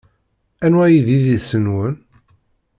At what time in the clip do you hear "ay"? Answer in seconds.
0.87-0.97